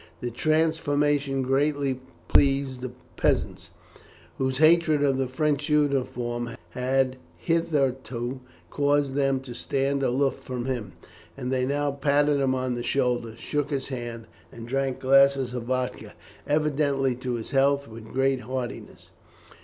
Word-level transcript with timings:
The 0.19 0.31
transformation 0.31 1.43
greatly 1.43 1.99
pleased 2.27 2.81
the 2.81 2.91
peasants, 3.17 3.69
whose 4.39 4.57
hatred 4.57 5.03
of 5.03 5.17
the 5.19 5.27
French 5.27 5.69
uniform 5.69 6.55
had 6.71 7.17
hitherto 7.37 8.39
caused 8.71 9.13
them 9.13 9.41
to 9.41 9.53
stand 9.53 10.01
aloof 10.01 10.37
from 10.39 10.65
him, 10.65 10.93
and 11.37 11.51
they 11.51 11.67
now 11.67 11.91
patted 11.91 12.39
him 12.39 12.55
on 12.55 12.73
the 12.73 12.81
shoulder, 12.81 13.35
shook 13.37 13.69
his 13.69 13.89
hand, 13.89 14.25
and 14.51 14.67
drank 14.67 14.97
glasses 14.99 15.53
of 15.53 15.65
vodka, 15.65 16.13
evidently 16.47 17.13
to 17.17 17.35
his 17.35 17.51
health, 17.51 17.87
with 17.87 18.11
great 18.11 18.39
heartiness. 18.41 19.11